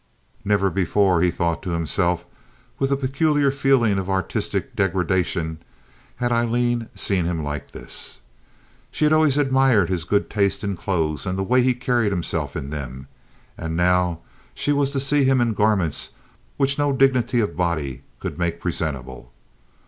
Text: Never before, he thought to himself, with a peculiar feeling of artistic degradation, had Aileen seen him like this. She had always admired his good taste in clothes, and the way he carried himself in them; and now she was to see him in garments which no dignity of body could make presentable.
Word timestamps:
Never 0.43 0.71
before, 0.71 1.21
he 1.21 1.29
thought 1.29 1.61
to 1.61 1.69
himself, 1.73 2.25
with 2.79 2.89
a 2.91 2.97
peculiar 2.97 3.51
feeling 3.51 3.99
of 3.99 4.09
artistic 4.09 4.75
degradation, 4.75 5.59
had 6.15 6.31
Aileen 6.31 6.89
seen 6.95 7.25
him 7.25 7.43
like 7.43 7.69
this. 7.71 8.19
She 8.89 9.03
had 9.05 9.13
always 9.13 9.37
admired 9.37 9.89
his 9.89 10.03
good 10.03 10.27
taste 10.27 10.63
in 10.63 10.75
clothes, 10.75 11.27
and 11.27 11.37
the 11.37 11.43
way 11.43 11.61
he 11.61 11.75
carried 11.75 12.11
himself 12.11 12.55
in 12.55 12.71
them; 12.71 13.09
and 13.59 13.77
now 13.77 14.21
she 14.55 14.71
was 14.71 14.89
to 14.89 14.99
see 14.99 15.23
him 15.23 15.39
in 15.39 15.53
garments 15.53 16.09
which 16.57 16.79
no 16.79 16.91
dignity 16.91 17.39
of 17.39 17.55
body 17.55 18.01
could 18.19 18.39
make 18.39 18.59
presentable. 18.59 19.31